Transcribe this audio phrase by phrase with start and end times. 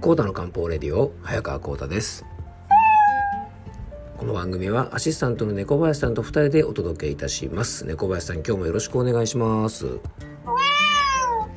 [0.00, 2.24] コータの漢方レディオ早川コータです。
[4.16, 7.84] この番組はアシスタントの猫林さんと二人でお届けいたします。
[7.84, 9.98] 猫林さん今日もよろしくお願いします。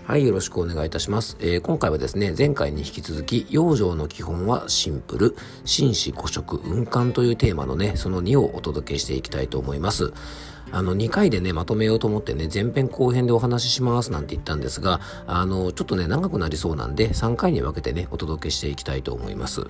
[0.07, 10.11] はいよろしくお願いいたします、えー、今回はですね前回に引き続き養生の基本はシンプル紳士古食運搬というテーマのねその2をお届けしていきたいと思います
[10.71, 19.65] あの、2回でね、まとめようと思ってね、前編後編でお話ししますなんて言ったんですが、あの、ちょっとね、長くなりそうなんで、3回に分けてね、お届けしていきたいと思います。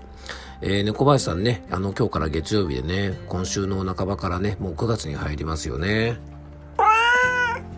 [0.62, 6.18] えー、猫林さんね、あの、今日から月曜日でね、今週の半ばからね、もう9月に入りますよね。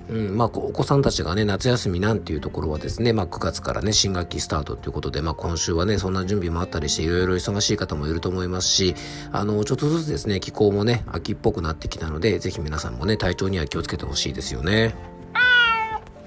[0.09, 8.95] うんまあ、お子さんたちがね夏休みなんていうところはですね、まあ、9月からね新学期スタートということで、まあ、今週はねそんな準備もあったりしていろいろ忙しい方もいると思いますし
[9.31, 14.93] あのちょっとずつですね気候もね秋っぽくなってきたのでぜひ皆さんもね体調には気をつけてほしいですよね。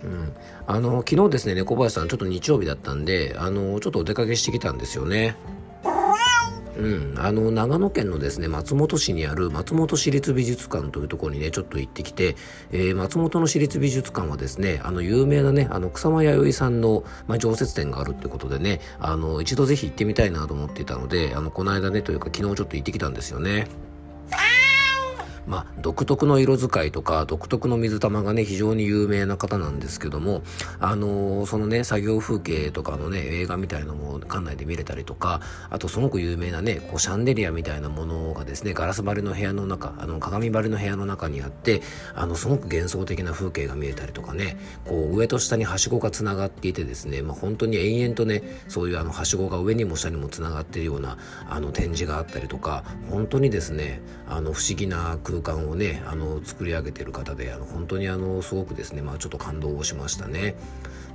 [0.05, 0.33] うん、
[0.67, 5.37] あの昨日ですね猫林さんちょっと日曜日だったんであのちょっとお出かけしてきたんですよね。
[6.79, 12.37] うん、あの長野県のですね松本市にある松本市立美術館というところにねちょっと行ってきて、
[12.71, 23.86] えー、松本の市立美術館はですねあの有名なねあの草間彌生さんの、まあ、常設展があるってことでねあの一度ぜひ行ってみたいなと思っていたのであのこの間ねというか昨日ちょっと行ってきたんですよね。
[25.47, 30.43] まあ、独特の色使いとか独特の水玉がね非常に有名な方なんですけども
[30.81, 41.83] あのー、そのね作業風景とかのね映画みたいのも館内で見れたりとかあとすごく有名なねこうシャンデリアみたいなものがですねガラス張りの部屋の中あの鏡張りの部屋の中にあって
[42.15, 60.55] あのすごく幻想的な風景が見えたりとかねこう上と下にはしごがつながっていてですね、まあ、本当に延々とねそういうあのはしごが上にも下にもつながっているようなあの展示があったりとか本当にですねあの不思議な空空間をねあの作り上げてる方であの本当にあのすごくですね、まあ、ちょっと感動をしましたね。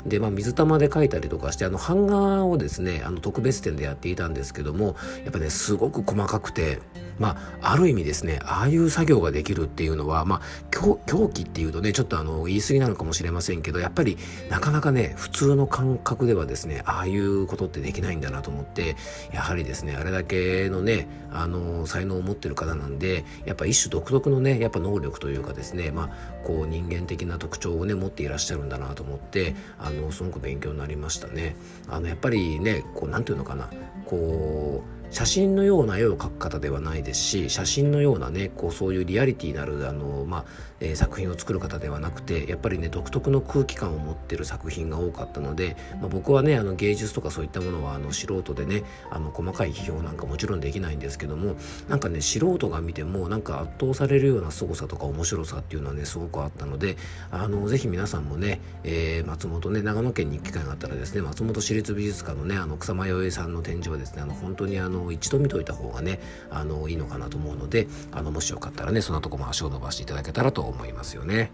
[0.05, 6.79] で、まあ、水玉で描いたりとかしてあの版画をですねあの特別展でやっていたんですけどもやっぱねすごく細かくて
[7.21, 10.41] まあ、ある意味ですねああいう作業ができるっていうのは、まあ、
[10.71, 10.97] 狂
[11.29, 14.17] 気っていうとねちょっとあの言い過ぎなのかもしれませんけどやっぱり
[14.49, 18.95] なかなかね普通の感覚ではですねああいうことってできないんだなと思って
[19.31, 26.09] やはりですねあれだけのねあの才能を持ってる方なんでやっぱ一種独特のねやっぱ能力というかですねまあ
[26.43, 31.55] こう人間的な特徴をね持っていらっしゃるんだなと思ってあのすごく勉強になりましたね。
[31.87, 33.69] あのやっぱりねこうなんていうのかな
[34.05, 40.45] こう写真のような絵を描く方ではないですし写真のようなねこうそういうリアリティなるあの、まあ
[40.81, 51.55] えー、作品を作る方ではなくてやっぱりね独特の空気感を持ってる作品が多かったので、まあ、僕はねあの芸術とかそういったものはあの素人でねあの細かい批評なんかもちろんできないんですけども
[51.87, 56.97] なんかね素人が見てもなんか圧倒されるような凄さとか面白さっていうのはねすごくあったので
[57.31, 71.51] あのぜひ皆さんもね、えー、松本ね長野県に行く機会があったらですね松本市立美術館のねあの草間彌生さんの展示はですねあの本当にあの一度見といた方がねあのいいのかなと思うのであのもしよかったらねそんなとこも足を伸ばしていただけたらと思いますよね。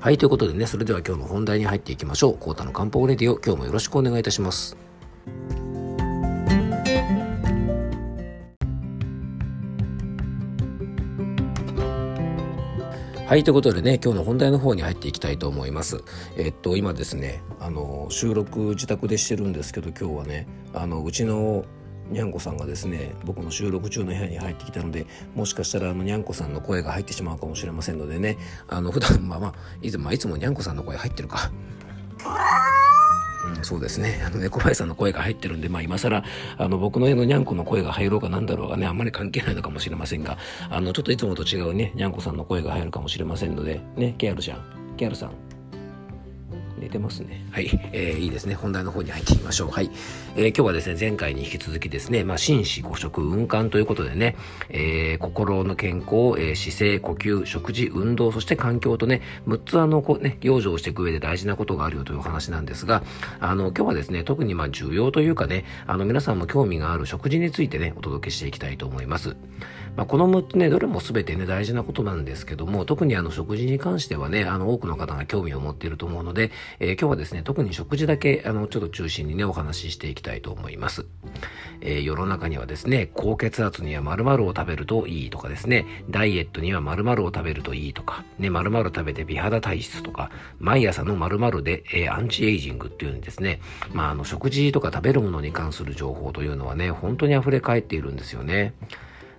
[0.00, 2.38] はい、ということでね、それでは今日の本題に入っていきましょう。
[2.38, 4.76] コータの漢方レディオ、今日もよろしくお願いいたします。
[13.30, 16.02] はい、ということでね、今日の本題の方に入っていきたいと思います。
[16.36, 21.64] えっと、今ですね、あの、収録自宅でしてるんですけど、今日はね、あの、うちの
[22.10, 28.36] にゃんこさんがですね僕の収録中の部屋に入ってきたのでもしかしたらあのにゃんこさんの声が入ってしまうかもしれませんのでね
[28.68, 31.50] あの普段まあまあいつ,、まあ、いつもにゃんこさんの声入ってるか。
[33.42, 34.22] うん、そうですね。
[34.26, 36.22] あのね、小林さんの声が入ってるんで、まあ今更、
[36.58, 40.36] あの、僕の家のにゃんこの声が入ろうかなんだろうがね、あんまり関係ないのかもしれませんが、
[40.68, 45.30] あの、ちょっといつもと違うね、にゃんこさんの声が入るかもしれませんので、ね、ケアルちゃん、ケアルさん、
[46.80, 47.46] 寝てますね。
[47.52, 47.70] はい。
[47.92, 48.54] えー、いいですね。
[48.54, 49.70] 本題の方に入っていきましょう。
[49.70, 49.90] はい。
[50.34, 54.36] えー、今日はですね、前回に引き続きですね、まあ、心子五色運搬ということでね、
[54.70, 63.02] えー、心の健康、えー、姿勢、呼吸、食事、運動、そして環境とね、6つあの、こうね、養生をしていく上で大事なことがあるよというお話なんですが、
[63.40, 69.36] あの、今日はですね、特にまあ、重要というかね、あの、皆さんも興味がある食事についてね、お届けしていきたいと思います。
[69.96, 81.06] まあ、この6つね、どれも全てね、大事なことなんですけども、特にあの、食事に関してはね、あの、多くの方が興味を持っていると思うので、えー、今日はですね、特に食事だけ、あの、ちょっと中心にね、お話ししていきたいと思います。
[81.80, 93.60] えー、世の中にはですね、高血圧には〇〇を食べるといいとかですね、ダイエットには〇〇を食べるといいとか、ね、〇〇食べて美肌体質とか、毎朝の〇〇で、えー、アンチエイジングっていうにですね、
[93.92, 98.74] まあ、あの、食事とか食べるものに関する情報というのはね、本当に溢れ返っているんですよね。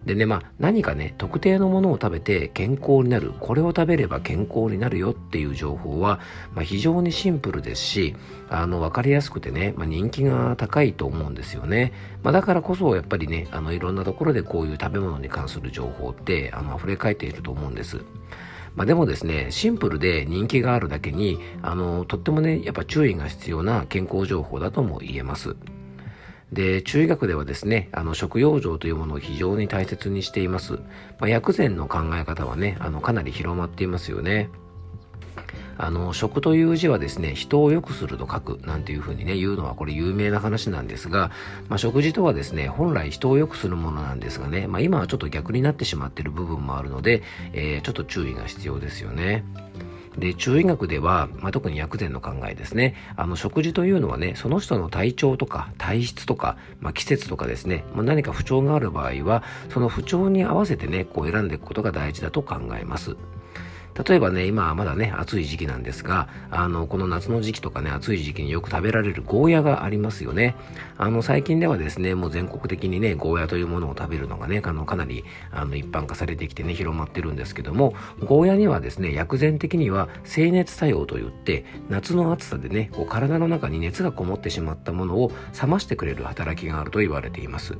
[0.06, 6.20] でね、まあ、何かね、特定のものを食べて健康になる、これを食べれば健康になるよっていう情報は、
[6.56, 8.16] まあ、非常にシンプルですし、
[8.50, 11.94] あの、わかりやすくてね、まあ、人気が高いと思うんですよね。
[12.24, 18.04] まあ、だからこそ、やっぱりね、あの、いろんなところでこういう食べ物に関する情報って、あの、溢れ返っていると思うんです。
[18.76, 25.56] まあ、でもですね、シンプルで人気があるだけに、あの、とってもね、やっぱ注意が必要な健康情報だとも言えます。
[26.52, 30.74] で、中医学ではですね、あの、食用状というものを非常に大切にしています。
[30.74, 34.50] まあ、薬膳の考え方はね、あの、かなり広まっていますよね。
[35.78, 41.32] あの、食という字はですね、人を良くすると書くなんていうふうにね、言うのはこれ有名な話なんですが、
[41.70, 47.24] まあ、食事とはですね、本来人を良くするものなんですがね、まあ、今はちょっと逆になってしまっている部分もあるので、
[47.54, 49.44] えー、ちょっと注意が必要ですよね。
[50.18, 52.96] で、中医学では、まあ、特に薬膳の考えですね。
[53.16, 63.16] あの、食事というのはね、その人の体調とか体質とか、まあ、季節とかですね、まあ、何か不調がある場合は、その不調に合わせてね、こう選んでいくことが大事だと考えます。
[64.08, 70.56] 例えばね、今まだね、暑い時期なんですが、あの、この夏の時期とかね、暑い時期によく食べられるゴーヤがありますよね。
[70.98, 77.94] あの、最近ではですね、もう全国的にね、ゴーヤというものを食べるのがね、あの、かなり、あの、一般化されてきてね、広まってるんですけども、
[78.24, 87.78] ゴーヤにはですね、薬膳的には、静熱作用といって、夏の暑さでね、こう体の中に熱がこもってしまったものを冷ましてくれる働きがあると言われています。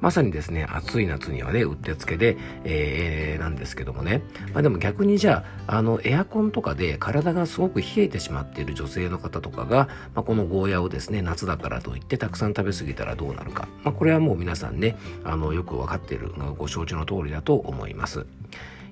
[0.00, 4.22] まさにですね、暑い夏にはね、うってつけで、えー、なんですけどもね。
[4.52, 13.68] まあでも逆にじゃあ、あの、エアコンとかで体がすごく冷えてしまっている女性の方とかが、まあ、このゴーヤをですね、夏だからといってたくさん食べ過ぎたらどうなるか。
[13.84, 18.26] まあこれはもう皆さんね、あの、よく分かっている、ご承知の通りだと思います。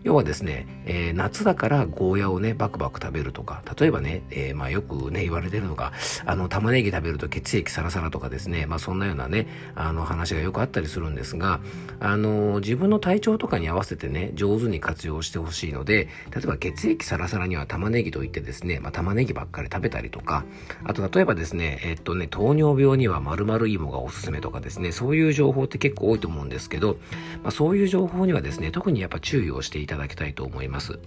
[0.02, 5.92] 要はですね、えー、夏だからゴーヤをね、バクバク食べるとか、例えばね、えー、まあよくね、言われてるのが、
[6.24, 11.60] あの、玉ねぎ食べると血液サラサラとかですね、まあそんなようなね、あの話がよくあったりするんですが、
[12.00, 20.46] あの、自分の体調とかに合わせてね、上手に活用してほしいので、例えば血液サラサラには玉ねぎといってですね、まあ玉ねぎばっかり食べたりとか、
[20.82, 26.96] あと例えばですね、えっとね、糖尿病には〇〇芋がおすすめとかですね、そういう情報って結構多いと思うんですけど、
[27.42, 29.89] まあそういう情報にはですね、特にやっぱ注意をしてい。
[29.90, 30.98] ただきたいと思います。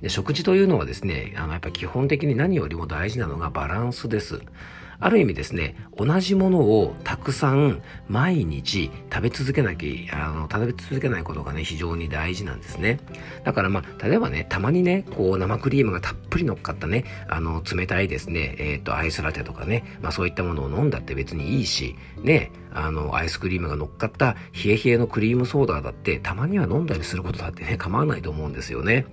[0.00, 4.40] で食事というのはですね、あのやっぱ基本的に何よりも大事なのがバランスです。
[5.02, 13.00] ある意味ですね、同じものをたくさん毎日食べ続けなきゃ、あの、食べ続けないことがね、非常に大事なんですね。
[13.42, 29.06] だからまあ、例えばね、たまにね、こう生クリームがたっぷり乗っかったね、あの、冷たいですね、えっ、ー、と、アイスラテとかね、まあそういったものを飲んだって別にいいし、ね、あの、アイスクリームが乗っかった冷え冷えのクリームソーダだって、たまには飲んだりすることだってね、構わないと思うんですよね。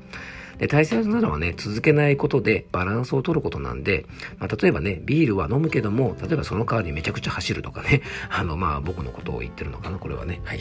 [0.60, 4.06] で、大切なのはね、続けないことでバランスを取ることなんで、
[4.38, 10.42] まあ、例えばね、ビールは飲むけども、例えばその代わりにめちゃくちゃ走るとかね、 あの、まあ、僕のことを言ってるのかな、これはね。
[10.44, 10.60] はい。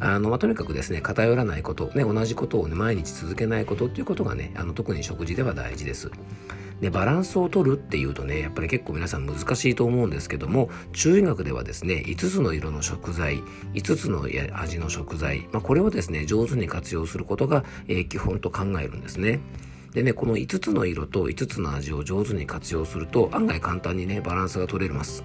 [0.00, 6.10] あの、まあ、とにかくですね、偏らないこと、ね、同じことをね、毎日続けないことっていうことがね、あの、特に食事では大事です。
[6.80, 13.42] でバランスを取るっていうとねやっぱり結構皆さん難しいと思うんですけども中医学ではですね5つの色の食材
[13.74, 19.40] 5つの味の食材、まあ、これをですね上手に活用することが、えー、基本と考えるんですね。
[19.92, 25.24] でね、この5つの色と5つの味を上手に活用すると案外簡単にね、バランスが取れます。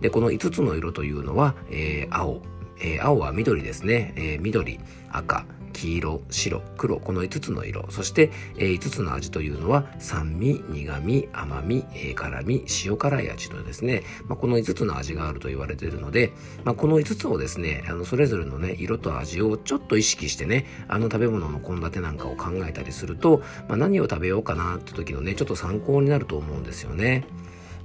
[0.00, 2.42] で、この5つの色というのは、えー、青、
[2.80, 4.80] えー、青は緑ですね、えー、緑、
[5.10, 16.32] 赤、黄色、白、黒、この5つの色、そして、えー、5つの味というのは酸味、苦味、甘み、えー、辛味、塩辛い味とですね、まあ、この5つの味があると言われているので、
[16.64, 27.24] まあ、この5つをですね、あのそれぞれのね、色と味をちょっと意識してね、あの食べ物の献立なんかを考えたりすると、まあ、何を食べようかなって時のね、ちょっと参考になると思うんですよね。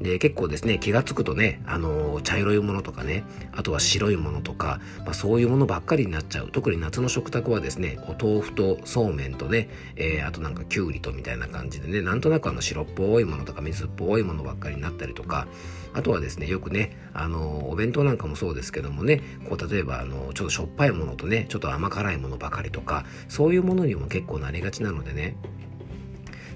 [0.02, 3.24] で、結構ですね、気がつくとね、あのー、茶色いものとかね、
[3.54, 6.50] あとは白いものとか、まあ、そういうものばっかりになっちゃう。
[6.52, 15.48] 特に夏の食卓はですね、お豆腐とそうめんとね、えー、あとなんかきゅうりとみたいな感じでね、なんとなくあの白っぽいものとか水っぽいものばっかりになったりとか、
[15.94, 25.38] あとはですね、よくね、あのー、お弁当なんかもそうですけどもね、こう例えばあのちょっとしょっぱいものとね、ちょっと甘辛いものばかりとか、そういうものにも結構なりがちなのでね、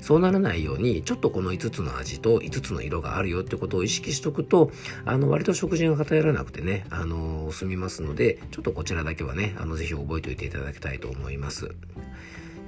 [0.02, 4.72] そうならないように、ちょっとこの5つの味と5つの色があるよってことを意識しとくと、
[5.06, 11.76] あの、割と食事が偏らなくてね、あの、済みますので、ちょっとこちらだけはね、あの、ぜひ覚えておいていただきたいと思います。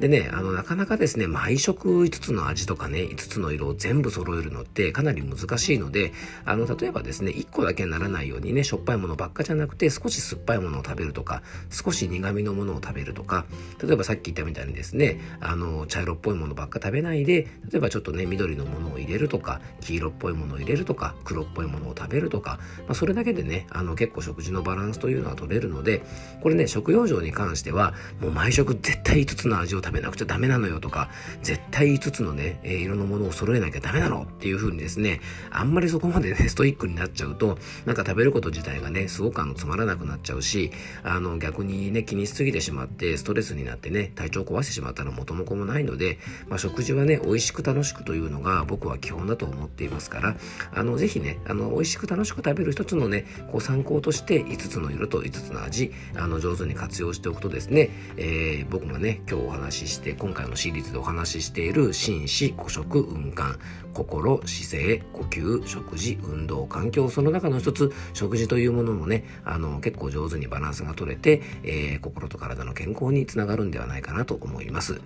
[0.02, 6.12] でね、あの、なかなかですね、毎食5つの味とかね、5つの色を全部揃えるのってかなり難しいので、
[6.44, 13.46] あの、例えばですね、1個だけならないようにね、しょっぱいものばっかじゃなくて、少し酸っぱいものを食べるとか、少し苦味のものを食べるとか、
[13.80, 26.02] 例えばさっき言ったみたいにですね、あの、茶色っぽいものばっか食べないで、例えばちょっとね、緑のものを入れるとか、黄色っぽいものを入れるとか、黒っぽいものを食べるとか、まあ、それだけでね、あの、結構食事のバランスというのは取れるので、
[26.42, 31.10] これね、食用上に関しては、もう毎食絶対5つの味を食べべなくちゃダメなのよとか、
[31.42, 40.72] 絶対5つのね、えー、色のものを揃えなきゃダメなのっていう風にですね、あんまりそこまでね、 ストイックになっちゃうと、なんか食べること自体がね、すごくあの、つまらなくなっちゃうし、
[41.04, 46.20] あの、逆にね、気にしすぎてしまって、ストレスになってね、体調壊してしまったら元も子もないので、
[46.50, 50.38] まあ、食事はね、美味しく楽しくというのが僕は基本だと思っていますから、
[50.74, 63.60] あの、ぜひね、あの、美味しく楽しく食べる一つのね、こう参考として5つの色と5つの味、あの、上手に活用しておくとですね、えー、僕がね、今日お話しして、今回のシリーズでお話ししている心子、古食、運感、
[63.94, 75.02] 心、姿勢、呼吸、食事、運動、環境、その中の一つ、食事というものもね、あの、結構上手にバランスが取れて、えー、心と体の健康につながるんではないかなと思います。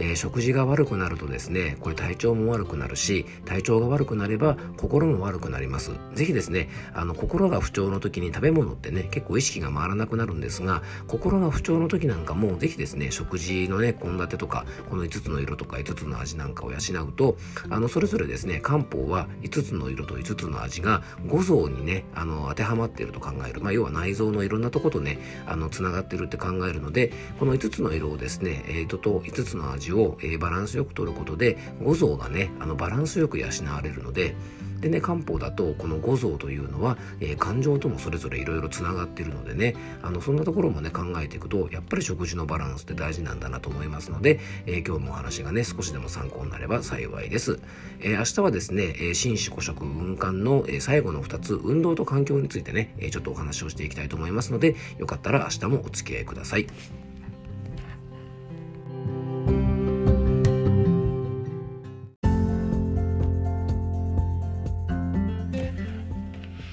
[0.00, 5.92] えー、食事が悪くなるとですね、これ体調も悪くなるし、体調が悪くなれば心も悪くなります。
[6.14, 17.36] ぜひですね、あの、心が不調の時に食べ物ってね、結構意識が回らなくなるんですが、心が不調の時なんかも、ぜひですね、食事のね、献立とか、この5つの色とか5つの味なんかを養うと、
[17.68, 23.60] あの、それぞれですね、漢方は5つの色と5つの味が五臓にね、あの、当てはまっていると考える。
[23.60, 34.34] まあ、要は内臓のいろんなとことね、あの、つながってるって考えるので、この5つの色をですね、えー、とと5つの味を、えー、バランスよく取ることで、五臓がね、あの、バランスよく養われるので、
[34.80, 47.60] でね漢方だとこの五臓というのは、えー、感情ともそれぞれいろいろつながってるのでねあのそんなところもね考えていくとやっぱり食事のバランスって大事なんだなと思いますので、えー、今日のお話がね少しでも参考になれば幸いです、
[48.00, 56.66] えー、明日はですね、え心子古食運換の、え最後の2つ運動と環境についてね、えちょっとお話をしていきたいと思いますのでよかったら明日もお付き合いください。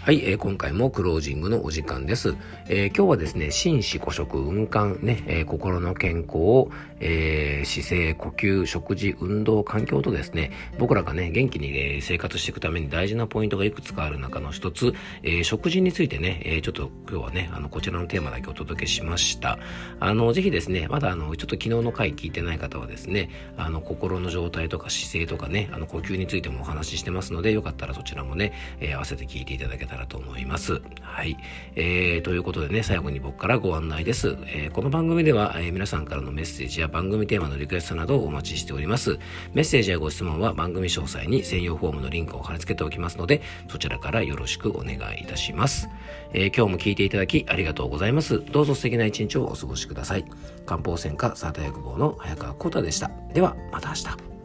[0.07, 2.33] はい、えー、今回もクロージングのお時間です。
[2.69, 6.69] えー、今日はですね、心子古食運換ね、えー、心の健康、
[7.01, 19.59] え、姿勢、呼吸、食事、運動、環境とですね、僕らがね、元気に、え、生活していくために大事なポイントがいくつかある中の一つ、え、食事についてね、え、ちょっと今日はね、あの、こちらのテーマだけお届けしました。
[19.99, 30.81] あの、ぜひですね、まだあの、ちょっと昨日の回聞いてない方はですね、あの、心の状態とか姿勢とかね、あの、呼吸についてもお話ししてますので、よかったらそちらもね、えー、合わせて聞いていただけたららと思います。
[31.01, 31.37] はい。
[31.75, 34.37] えー、ということでね、最後に僕からご案内です。
[34.47, 39.19] えー、この番組では、えー、皆さんからのメッセージや番組テーマのリクエストなどをお待ちしております。
[39.53, 45.89] メッセージやご質問は番組詳細に専用フォームのリンクを貼り付けておきますので、そちらからよろしくお願いいたします。
[46.33, 48.43] えー、今日も聞いていただきありがとうございます。
[48.51, 50.25] どうぞ素敵な一日をお過ごしください。
[50.65, 53.11] 漢方専科サータ薬房の早川幸太でした。
[53.33, 54.36] では、また明日。